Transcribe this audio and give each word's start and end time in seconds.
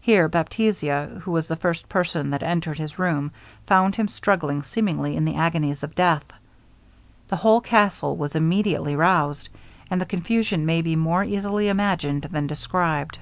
Here 0.00 0.26
Baptista, 0.26 1.20
who 1.20 1.32
was 1.32 1.46
the 1.46 1.54
first 1.54 1.86
person 1.90 2.30
that 2.30 2.42
entered 2.42 2.78
his 2.78 2.98
room, 2.98 3.30
found 3.66 3.94
him 3.96 4.08
struggling 4.08 4.62
seemingly 4.62 5.14
in 5.18 5.26
the 5.26 5.34
agonies 5.36 5.82
of 5.82 5.94
death. 5.94 6.24
The 7.28 7.36
whole 7.36 7.60
castle 7.60 8.16
was 8.16 8.34
immediately 8.34 8.96
roused, 8.96 9.50
and 9.90 10.00
the 10.00 10.06
confusion 10.06 10.64
may 10.64 10.80
be 10.80 10.96
more 10.96 11.24
easily 11.24 11.68
imagined 11.68 12.28
than 12.30 12.46
described. 12.46 13.18